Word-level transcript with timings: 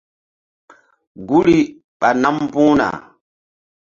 Guri 1.27 1.57
ɓa 1.99 2.09
nam 2.21 2.35
mbu̧h 2.47 2.71
na. 2.79 2.87